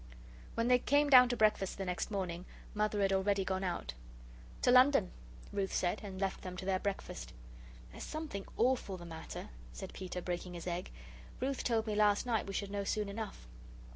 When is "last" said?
11.93-12.25